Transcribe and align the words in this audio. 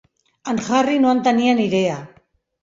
En 0.53 0.61
Harry 0.67 0.97
no 1.03 1.11
en 1.17 1.21
tenia 1.27 1.53
ni 1.61 1.69
idea. 1.73 1.99